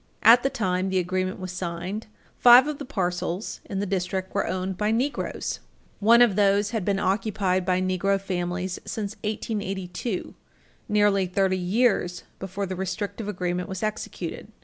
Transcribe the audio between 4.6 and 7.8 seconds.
by Negroes. One of those had been occupied by